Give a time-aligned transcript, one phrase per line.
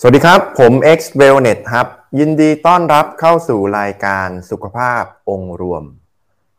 [0.00, 1.86] สวัสดีครับ ผม X Wellness ครับ
[2.18, 5.84] ยินดีต้อนรับเข้าสู่รายการสุขภาพองค์รวม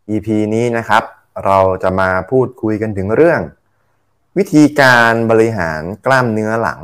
[0.09, 1.03] EP นี้นะครับ
[1.45, 3.41] เราจะมาพูดคุยกันถึงเรื่อง
[4.37, 6.81] วิธีการบริหารกล้ามเนื้อหลัง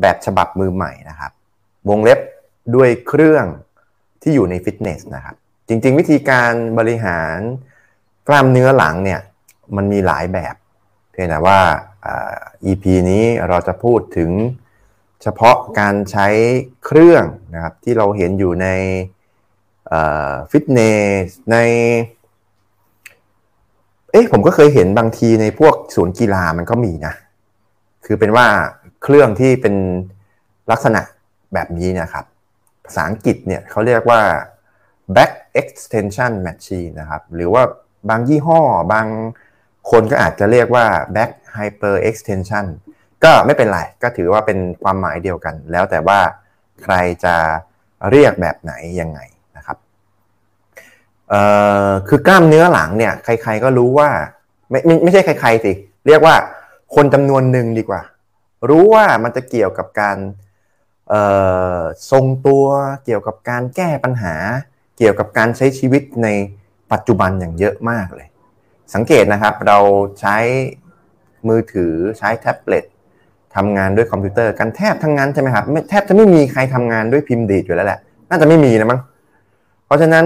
[0.00, 1.32] แบบฉบับมือใหม่นะครับ
[1.88, 2.20] วงเล็บ
[2.74, 3.46] ด้วยเครื่อง
[4.22, 5.34] ที่อยู่ในฟิตเนสนะครับ
[5.68, 7.36] จริงๆ วิธีการบริหาร
[8.28, 9.20] กล้ามเนื้อหลังเนี่ย
[9.76, 10.54] มันมีหลายแบบ
[11.10, 11.58] เพียงแต่ว่า
[12.64, 14.32] EP นี้เราจะพูดถึง
[15.24, 16.26] เฉพาะการใช้
[16.84, 17.24] เครื่อง
[17.54, 18.66] นะครับที่เราเห็นอยู่ใน
[20.50, 20.80] ฟิตเน
[21.26, 21.56] สใน
[24.12, 27.14] เอ๊ะผมก็เคยเห็นบางทีในพวกศูนย์กีฬามันก็มีนะ
[28.04, 28.46] คือเป็นว่า
[29.02, 29.74] เครื่องที่เป็น
[30.70, 31.00] ลักษณะ
[31.54, 32.24] แบบนี้นะครับ
[32.84, 34.20] ภาษาอังกฤษเนี่ยเขาเรียกว่า
[35.16, 37.62] back extension machine นะครับ หรือว่า
[38.08, 38.60] บางยี่ห้อ
[38.92, 39.06] บาง
[39.90, 42.64] คนก็อาจจะเรียกว่า back hyper extension
[43.24, 46.18] ก็ไม่เป็นไรก็ถือว่าเป็นความหมายเดียวกัน แล้วแต่ว่า
[46.82, 47.34] ใครจะ
[48.10, 49.20] เรียกแบบไหนยังไง
[49.56, 49.76] นะครับ
[51.30, 51.42] เอ่
[51.86, 54.10] อคือกล้ามเนื้อหลังเนี่ยใคร ๆก็รู้ว่า
[54.70, 55.72] ไม่ไม่ไม่ใช่ใครๆสิ
[56.06, 56.34] เรียกว่า
[56.94, 58.02] คนจำนวนหนึ่งดีกว่า
[58.68, 60.18] รู้ว่ามันจะเกี่ยวกับการ
[61.08, 61.22] เอ่
[61.76, 62.66] อทรงตัว
[63.04, 64.34] เกี่ยวกับการแก้ปัญหา
[64.98, 66.28] เกี่ยวกับการใช้ชีวิตใน
[66.92, 68.28] ปัจจุบันอย่างเยอะมากเลย
[68.94, 69.78] สังเกตนะครับเรา
[70.20, 70.36] ใช้
[71.48, 72.84] มือถือใช้แท็บเล็ต
[73.56, 79.00] ทำงานด้วยคอมพิวเตอร์กันแทบทั้งนั้นใช่ไหมครับแทบจะไม่มีใครทำงานด้วยพิมพ์ดีดอยู่แล้วแหละ น่าจะไม่มีนะมั้ง
[79.86, 80.24] เพราะฉะนั้น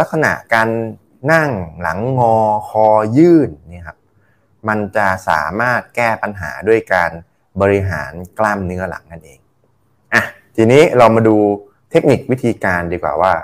[0.00, 0.68] ลักษณะการ
[1.32, 2.36] นั่งหลังงอ
[2.68, 3.96] คอยื่นนี่ครับ
[4.68, 7.10] มันจะสามารถแก้ปัญหาด้วยการ
[7.60, 9.38] บริหารกล้ามเนื้อหลังนั่นเอง
[10.14, 10.22] อะ
[10.56, 11.36] ทีนี้เรามาดู
[11.90, 13.34] เทคนิควิธีการดีกว่าว่า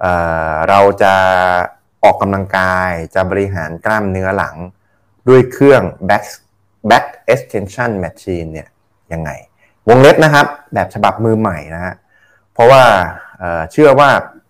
[0.00, 1.14] เเราจะ
[2.04, 4.56] ออกกำลังกายจะบริหารกล้ามเนื้อหลัง
[5.28, 6.24] ด้วยเครื่อง back
[6.90, 8.68] back extension machine เนี่ย
[9.12, 9.30] ยังไง
[9.88, 11.94] วงเล็บนะครับ แบบฉบับมือใหม่นะฮะ
[12.52, 12.82] เพราะว่า
[13.72, 14.08] เชื่อว่า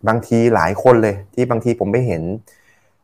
[0.09, 2.23] บางทีหลายคนเลยที่บางทีผมไปเห็น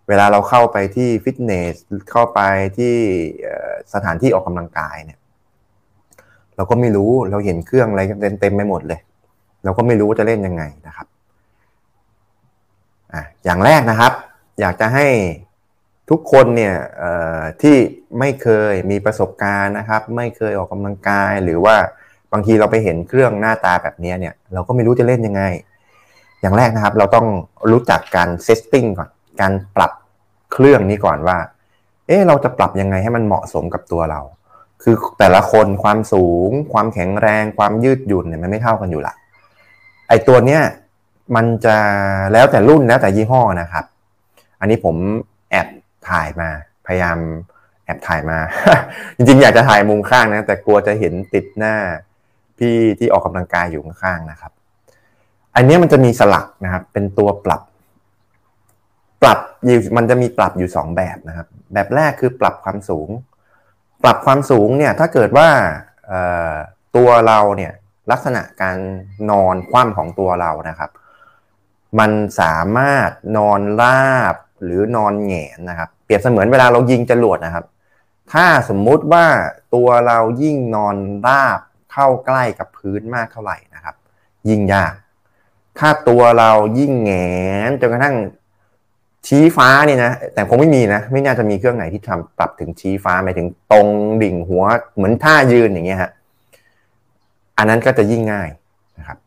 [0.08, 1.74] เวลาเราเข้าไปที่ฟิตเนส
[2.10, 2.40] เข้าไป
[2.78, 2.94] ที่
[3.94, 5.18] สถานที่ออกกำลังกายเนี่ย
[6.56, 9.00] เราก็ไม่รู้เราเห็นเครื่องอะไรเต็มเต็มไปหมดเลย
[9.64, 11.06] เราก็ไม่รู้ว่าจะเล่นยังไงนะครับ
[13.12, 14.12] อะอย่างแรกนะครับ
[14.60, 15.06] อยากจะให้
[16.10, 16.74] ทุกคนเนี่ย
[17.62, 17.76] ที่
[18.18, 21.76] ไม่เคยมีประสบการณ์นะครับ ไม่เคยออกกำลังกายหรือว่า
[22.32, 25.42] บางทีเราไปเห็นเครื่องหน้าตาแบบนี้เนี่ยเราก็ไม่รู้จะเล่นยังไง
[26.40, 27.26] อย่างแรกนะครับเราต้อง
[27.70, 29.10] รู้จักการเซตติ้งก่อน
[29.40, 29.92] การปรับ
[30.52, 31.38] เครื่องนี้ก่อนว่า
[32.06, 34.20] เอ๊ะเราจะปรับยังไงให้มันเหมาะสมกับตัวเรา
[34.82, 39.14] คือแต่ละคนความสูง ความแข็งแรง ความยืดหยุ่นเนี่ยมันไม่เท่ากันอยู่ละ
[40.08, 40.62] ไอตัวเนี้ย
[41.36, 41.76] มันจะ
[42.32, 43.84] แล้วแต่รุ่นแล้วแต่ยี่ห้อนะครับ
[44.60, 44.96] อันนี้ผม
[45.50, 45.66] แอบ
[46.08, 46.48] ถ่ายมา
[46.86, 47.18] พยายาม
[47.84, 48.38] แอบถ่ายมา
[49.16, 51.74] จริงๆ อยากจะถ่ายมุมข้างนะ แต่กลัวจะเห็นติดหน้า
[52.58, 54.52] พี่ที่ออกกำลังกายอยู่ข้างๆนะครับ
[55.56, 57.62] อันนี้มันจะมีสลักนะครับ เป็นตัวปรับ
[59.22, 59.38] ปรับ
[59.96, 63.08] มันจะมีปรับอยู่สองแบบนะครับ แบบแรกคือปรับความสูง
[64.02, 65.48] ปรับความสูงเนี่ยถ้าเกิดว่า
[66.96, 67.72] ตัวเราเนี่ย
[68.10, 68.78] ลักษณะการ
[69.30, 70.90] นอนคว่ำของตัวเรานะครับ
[71.98, 74.34] มันสามารถนอนราบ
[74.64, 77.64] หรือนอนแงนนะครับ เปรียบเสมือนเวลาเรายิงจรวดนะครับ
[78.32, 79.26] ถ้าสมมุติว่า
[79.74, 81.60] ตัวเรายิ่งนอนราบ
[81.92, 83.94] เข้าใกล้กับพื้นมากเท่าไหร่นะครับ
[84.48, 84.94] ยิ่งยาก
[85.78, 87.12] ถ้าตัวเรายิ่งแง
[87.68, 88.16] นจนกระทั่ง
[89.26, 93.86] ชี้ฟ้านี่นะแต่คงไม่มีนะ ไม่น่าจะมีเครื่องไหนที่ทำปรับถึงชี้ฟ้าหมายถึงตรง
[94.22, 96.10] ดิ่งหัวเหมือนท่ายืนอย่างเงี้ยฮะ
[97.58, 98.48] อันนั้นก็จะยิ่งง่าย
[98.98, 99.18] นะครับ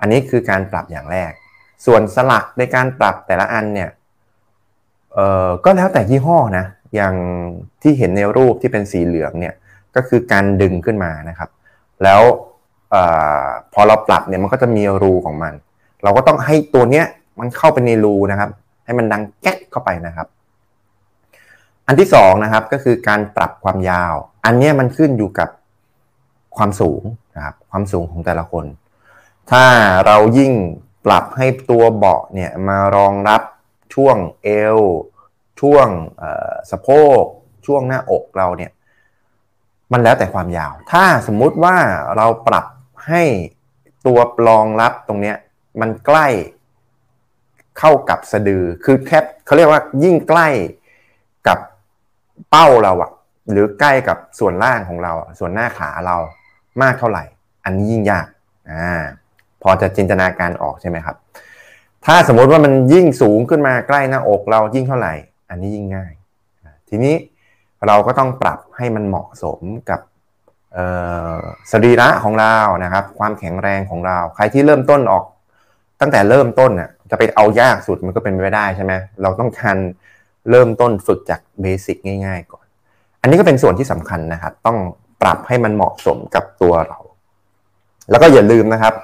[0.00, 1.32] อันนี้คือการปรับอย่างแรก
[1.86, 3.90] ส่วนสลักในการปรับแต่ละอันเนี่ย
[5.14, 6.64] เอ่อก็แล้วแต่ยี่ห้อนะ
[6.94, 7.14] อย่าง
[7.82, 9.54] ที่เห็นในรูปที่เป็นสีเหลืองเนี่ย
[9.96, 11.48] ก็คือการดึงขึ้นมานะครับ
[12.02, 12.20] แล้ว
[12.94, 12.96] อ
[13.72, 15.52] พอเราปรับเนี่ยมันก็จะมีรูของมัน
[16.02, 17.06] เราก็ต้องให้ตัวเนี้ย
[17.40, 18.50] มันเข้าไปในรูนะครับ
[18.84, 20.26] ให้มันดังแก๊กเข้าไปนะครับ
[21.86, 24.14] อันที่สองนะครับก็คือการปรับความยาว
[24.44, 25.48] อันนี้มันขึ้นอยู่กับ
[26.56, 27.02] ความสูง
[27.36, 28.64] นะครับความสูงของแต่ละคน
[29.50, 29.64] ถ้า
[30.06, 30.52] เรายิ่ง
[31.06, 33.42] ปรับให้ตัวเบาะเนี่ยมารองรับ
[33.94, 34.78] ช่วงเอว
[35.60, 35.88] ช่วง
[36.70, 36.88] สะโพ
[37.20, 37.22] ก
[37.66, 38.70] ช่วงหน้าอกเราเนี่ย
[39.92, 41.76] มันแล้วแต่ความยาว ถ้าสมมุติว่า
[42.16, 42.66] เราปรับ
[43.08, 43.22] ให้
[44.06, 44.18] ตัว
[44.48, 45.36] รองรับตรงเนี้ย
[45.80, 46.26] มันใกล้
[47.78, 50.48] เข้ากับสะดือ คือแค่เขาเรียกว่ายิ่งใกล้
[51.48, 51.58] กับ
[52.50, 53.10] เป้าเราอะ
[53.50, 56.16] หรือใกล้กับส่วนล่างของเรา ส่วนหน้าขาเรา
[56.82, 57.24] มากเท่าไหร่
[57.64, 58.26] อันนี้ยิ่งยาก
[58.70, 59.02] อ่า
[59.62, 61.16] พอจะจินตนาการออกใช่ไหมครับ
[62.06, 65.14] ถ้าสมมติว่ามันยิ่งสูงขึ้นมาใกล้หน้าอกเรายิ่งเท่าไหร่
[65.50, 66.12] อันนี้ยิ่งง่าย
[66.88, 67.14] ทีนี้
[67.86, 69.60] เราก็ต้องปรับให้มันเหมาะสม
[69.90, 70.00] กับ
[71.72, 72.54] สรีระของเรา
[72.84, 75.24] นะครับ ความแข็งแรงของเรา ใครที่เริ่มต้นออก
[76.00, 78.92] ตั้งแต่เริ่มต้นน่ะจะไปเอายากสุดมันก็เป็นไปไม่ได้ใช่ไหม
[79.22, 79.76] เราต้องการ
[80.50, 82.66] เริ่มต้นฝึกจากเบสิกง่าย ๆ ก่อน
[83.20, 84.78] อันนี้ก็เป็นส่วนที่สำคัญนะครับ ต้อง
[85.22, 86.98] ปรับให้มันเหมาะสมกับตัวเรา
[88.10, 88.94] แล้วก็อย่าลืมนะครับ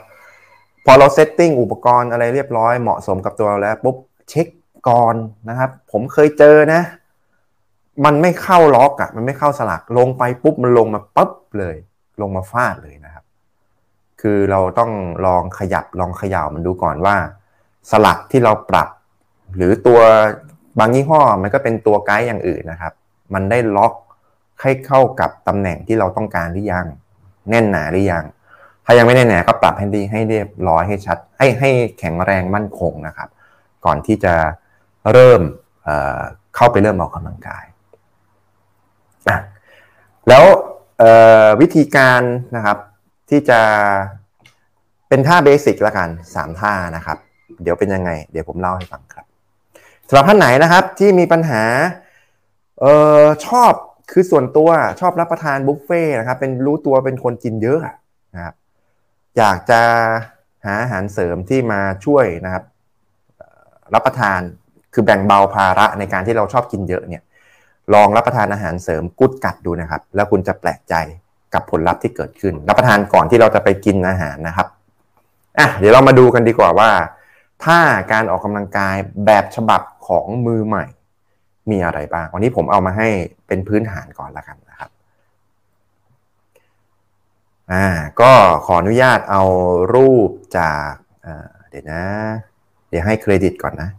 [0.86, 3.96] พอเราเซตติ้งอุปกรณ์อะไรเรียบร้อยเหมาะสมกับตัวเราแล้วปุ๊บ
[4.28, 4.46] เช็ค
[4.88, 5.14] ก่อน
[5.48, 6.82] นะครับ ผมเคยเจอนะ
[8.04, 11.76] มันไม่เข้าล็อกอะ่ะ มันไม่เข้าสลักลงไปปุ๊บมันลงมาปุ๊บเลย
[12.20, 13.24] ลงมาฟาดเลยนะครับ
[14.20, 14.92] คือเราต้อง
[15.26, 17.16] ลองขยับลองเขย่ามันดูก่อนว่า
[17.90, 18.88] สลักที่เราปรับ
[19.56, 20.00] หรือตัว
[20.78, 22.92] บางยี่ห้อมันก็เป็นตัวไกด์อย่างอื่นนะครับ
[23.34, 23.94] มันได้ล็อก
[24.62, 26.86] ให้เข้ากับตำแหน่งที่เราต้องการหรือยัง
[27.50, 28.24] แน่นหนาหรือยัง
[28.84, 33.28] ถ้ายังไม่แน่นหนาก็ปรับให้ดีให้เรียบร้อยให้ชัด ให้ให้แข็งแรงมั่นคงนะครับ
[33.84, 34.34] ก่อนที่จะ
[35.12, 35.40] เริ่ม
[36.56, 37.64] เข้าไปเริ่มออกกำลังกาย
[40.28, 40.44] แล้ว
[41.60, 42.22] วิธีการ
[42.56, 42.78] นะครับ
[43.30, 43.60] ที่จะ
[45.08, 47.18] เป็นท่าเบสิกละกันสามท่านะครับ
[47.62, 49.24] เดี๋ยวเป็นยังไง เดี๋ยวผมเล่าให้ฟังครับ
[50.08, 51.62] สำหรับท่านไหนนะครับที่มีปัญหา
[52.84, 52.86] อ
[53.22, 53.72] อชอบ
[54.10, 54.70] คือส่วนตัว
[55.00, 57.78] ชอบรับประทานบุฟเฟ่นะครับเป็นรู้ตัวเป็นคนกินเยอะ
[58.34, 58.54] นะครับ
[59.38, 59.80] อยากจะ
[60.64, 62.64] หาอาหารเสริมที่มาช่วยนะครับ
[63.94, 64.40] รับประทาน
[64.94, 67.22] คือแบ่งเบาภาระในการที่เราชอบกินเยอะเนี่ย
[67.94, 70.94] ลองรับประทานอาหารเสริมกุดกัดดูนะครับ แล้วคุณจะแปลกใจ
[71.54, 74.66] กับผลลัพธ์ที่เกิดขึ้น รับประทานก่อนที่เราจะไปกินอาหารนะครับ
[75.58, 76.90] อะเดี๋ยวเรามาดูกันดีกว่าว่า
[77.64, 77.78] ถ้า
[78.12, 78.96] การออกกำลังกาย
[79.26, 80.84] แบบฉบับของมือใหม่
[81.70, 83.08] มีอะไรบ้าง วันนี้ผมเอามาให้
[83.46, 84.90] เป็นพื้นฐานก่อนละกันนะครับ
[87.72, 87.86] อ่า
[88.20, 88.32] ก็
[88.66, 89.42] ขออนุญาตเอา
[89.94, 90.92] รูปจาก
[91.70, 92.04] เดี๋ยวนะ
[92.88, 93.90] เดี๋ยวให้เครดิตก่อนนะ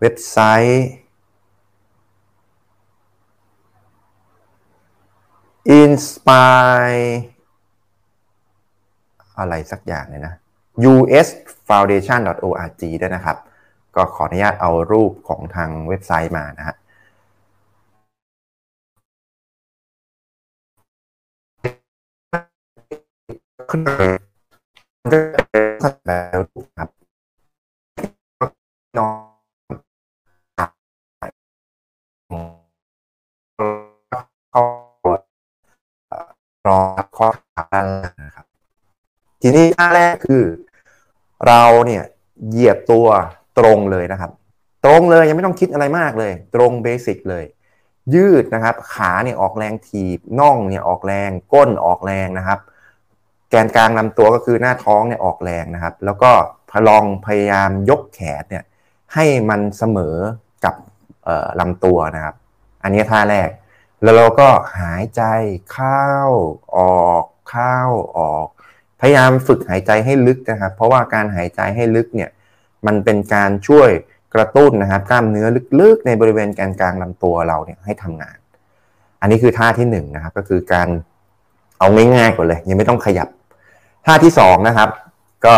[0.00, 0.38] เว็บไซ
[0.70, 0.86] ต์
[5.80, 7.06] inspire
[9.38, 10.34] อะไรสักอย่างเลยนะ
[10.92, 13.36] usfoundation.org ด้วยนะครับ
[13.96, 16.76] ก็ขออนุญาตเอารูปของทางเว็บไซต์มานะฮะ
[23.70, 23.80] ขึ้น
[26.08, 26.38] แล้ว
[26.78, 26.88] ครับ
[28.98, 29.27] นอน
[36.68, 36.80] รอ
[37.16, 38.46] ข้อขาด้านล่างนะครับ
[39.42, 40.44] ทีนี้ท่าแรกคือ
[41.46, 42.02] เราเนี่ย
[42.48, 43.06] เหยียบตัว
[43.58, 44.30] ตรงเลยนะครับ
[44.84, 47.44] ตรงเลยยังไม่ต้องคิดอะไรมากเลย ตรงเบสิกเลย
[48.14, 52.58] ยืดนะครับ ขาเนี่ยออกแรงถีบน่องเนี่ยออกแรง ก้นออกแรงนะครับ
[53.50, 56.30] แกนกลางลำตัวก็คือหน้าท้องเนี่ยออกแรงนะครับ แล้วก็
[56.70, 58.64] พลองพยายามยกแขนเนี่ย
[59.14, 60.16] ให้มันเสมอ
[60.64, 60.74] กับ
[61.60, 62.34] ลำตัวนะครับ
[62.82, 63.48] อันนี้ท่าแรก
[64.02, 64.48] แล้วเราก็
[64.78, 65.22] หายใจ
[65.72, 66.08] เข้า
[66.76, 66.78] อ
[67.08, 67.78] อกเข้า
[68.18, 68.46] ออก
[69.00, 72.30] พยายามฝึกหายใจให้ลึกนะครับ เพราะว่าการหายใจให้ลึกเนี่ย
[72.86, 73.90] มันเป็นการช่วย
[74.34, 75.46] กระตุ้นนะครับกล้ามเนื้อ
[75.80, 78.36] ลึกๆ ในบริเวณแกนกลางลำตัวเราเนี่ยให้ทำงาน
[79.20, 80.88] อันนี้คือท่าที่1นนะครับก็คือการ
[81.78, 83.28] เอาง่ายๆก่อนเลย ยังไม่ต้องขยับ
[84.06, 84.88] ท่าที่สองนะครับ
[85.46, 85.54] ก็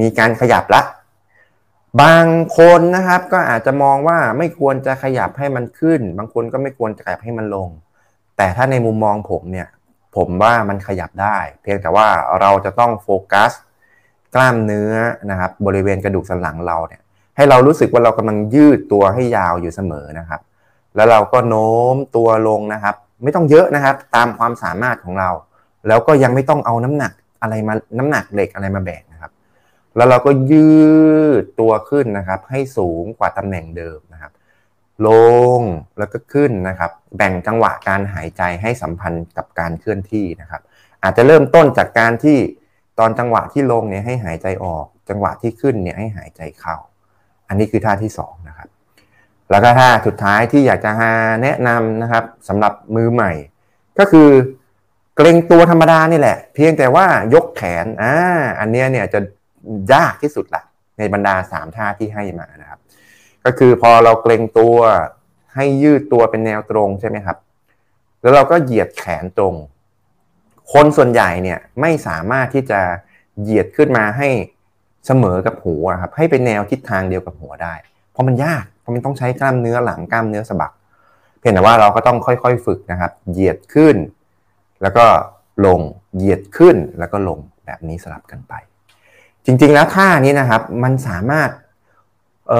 [0.00, 0.80] มีการขยับละ
[2.00, 2.26] บาง
[2.58, 7.68] คนนะครับก็อาจจะมองว่าไม่ควรจะขยับให้มันขึ้น บางคนก็ไม่ควรจะขยับให้มันลง
[8.36, 9.68] แต่ถ้าในมุมมองผมเนี่ย
[10.16, 12.08] ผมว่ามันขยับได้ เพียงแต่ว่า
[12.40, 13.52] เราจะต้องโฟกัส
[14.34, 14.92] กล้ามเนื้อ
[15.30, 17.02] นะครับบริเวณกระดูกสันหลังเราเนี่ย
[17.36, 20.40] ให้เรารู้สึกว่าเรากำลังยืดตัวให้ยาวอยู่เสมอนะครับ
[20.96, 25.30] แล้วเราก็โน้มตัวลงนะครับ ไม่ต้องเยอะนะครับ ตามความสามารถของเรา
[25.88, 29.30] แล้วก็ยังไม่ต้องเอาน้ำหนักอะไรมาน้ำหนักเหล็กอะไรมาแบกนะครับ
[29.96, 30.70] แล้วเราก็ยื
[31.42, 34.32] ดตัวขึ้นนะครับ ให้สูงกว่าตำแหน่งเดิมนะครับ
[35.06, 35.08] ล
[35.58, 35.60] ง
[35.98, 40.62] แล้วก็ขึ้นนะครับ แบ่งจังหวะการหายใจให้สัมพันธ์กับการเคลื่อนที่นะครับ
[41.02, 42.38] อาจจะเริ่มต้นจากการที่
[42.98, 46.76] ตอนจังหวะที่ลงเนี่ยให้หายใจออก จังหวะที่ขึ้นเนี่ยให้หายใจเข้า
[47.48, 48.68] อันนี้คือท่าที่2นะครับ
[49.50, 50.90] แล้วก็ท่าสุดท้ายที่อยากจะ
[51.42, 53.32] แนะนำนะครับสำหรับมือใหม่
[53.98, 54.28] ก็คือ
[55.16, 58.14] เกรงตัวธรรมดานี่แหละ เพียงแต่ว่ายกแขนอ่า
[58.60, 59.20] อันนี้เนี่ยจะ
[59.92, 60.62] ยากที่สุดละ
[60.98, 62.80] ในบรรดาสามท่าที่ให้มานะครับ
[63.44, 64.76] ก็คือพอเราเกรงตัว
[65.54, 67.36] ให้ยืดตัวเป็นแนวตรงใช่ไหมครับ
[68.22, 69.54] แล้วเราก็เหยียดแขนตรง
[70.72, 72.80] คนส่วนใหญ่เนี่ยไม่สามารถที่จะ
[73.40, 74.28] เหยียดขึ้นมาให้
[75.06, 77.74] เสมอกับหัวครับให้เป็นแนวทิศทางเดียวกับหัวได้
[78.12, 80.72] เพราะมันยากเพราะมันต้องใช้กล้ามเนื้อหลังกล้ามเนื้อสะบัก
[81.38, 83.96] เพียงแต่ว่าเราก็ต้องค่อยๆฝึกนะครับ เหยียดขึ้น
[84.82, 85.04] แล้วก็
[85.66, 85.80] ลง
[86.16, 88.54] เหยียดขึ้นแล้วก็ลงแบบนี้สลับกันไป
[89.46, 91.50] จริงๆแล้วท่านี้นะครับ มันสามารถ
[92.52, 92.54] อ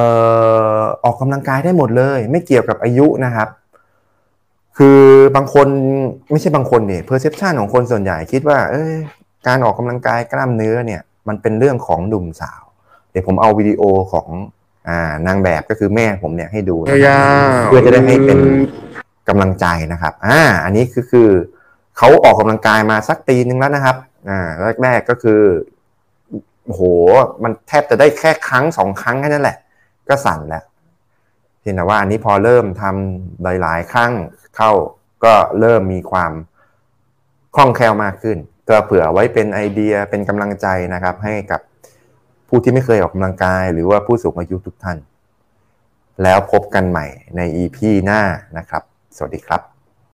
[0.81, 3.49] อออกกำลังกายได้หมดเลย ไม่เกี่ยวกับอายุนะครับ
[4.79, 5.01] คือ
[5.37, 5.69] บางคน
[6.31, 8.95] ไม่ใช่บางคนเนี่ยเพอร์เซพชันของคนส่วนใหญ่คิดว่า เอ้ย
[9.47, 12.63] การออกกำลังกายกล้ามเนื้อเนี่ย มันเป็นเรื่องของหนุ่มสาว
[13.11, 14.27] เดี๋ยวผมเอาวิดีโอของ
[14.89, 16.97] อ่านางแบบก็คือแม่ผมเนี่ยให้ดูนะ
[17.65, 18.39] เพื่อจะได้ให้เป็น
[19.29, 21.29] กำลังใจนะครับอ่าอันนี้คือคือ
[21.99, 23.97] เขาออกกำลังกายมาสักปีนึงแล้วนะครับ
[24.29, 24.41] อ่า
[24.83, 25.41] แรกๆก็คือ
[26.73, 26.83] โห
[27.43, 29.57] มันแทบจะได้แค่ครั้งสองครั้งแค่นั้นแหละ
[30.09, 30.65] ก็สั่นแล้ว
[31.63, 34.13] เห็นแต่ว่าอันนี้พอเริ่มทำหลาย ๆ ครั้ง
[34.57, 34.71] เข้า
[35.25, 36.33] ก็เริ่มมีความ
[37.55, 38.39] คล่องแคล่วมากขึ้น
[38.69, 41.61] ก็เผื่อไว้เป็นไอเดียเป็นกำลังใจนะครับ ให้กับ
[42.49, 44.99] ผู้ที่ไม่เคยออกกำลังกาย หรือว่าผู้สูงอายุทุกท่าน
[46.23, 48.21] แล้วพบกันใหม่ใน EP หน้า
[48.59, 48.83] นะครับ
[49.17, 49.72] สวัสดีครับ